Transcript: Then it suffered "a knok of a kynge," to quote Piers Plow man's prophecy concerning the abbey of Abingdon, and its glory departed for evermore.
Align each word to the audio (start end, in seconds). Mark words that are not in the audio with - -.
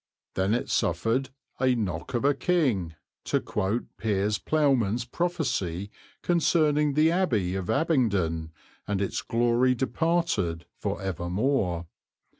Then 0.33 0.55
it 0.55 0.67
suffered 0.67 1.29
"a 1.59 1.75
knok 1.75 2.15
of 2.15 2.25
a 2.25 2.33
kynge," 2.33 2.95
to 3.25 3.39
quote 3.39 3.83
Piers 3.99 4.39
Plow 4.39 4.73
man's 4.73 5.05
prophecy 5.05 5.91
concerning 6.23 6.95
the 6.95 7.11
abbey 7.11 7.53
of 7.53 7.69
Abingdon, 7.69 8.51
and 8.87 8.99
its 8.99 9.21
glory 9.21 9.75
departed 9.75 10.65
for 10.79 10.99
evermore. 11.03 11.85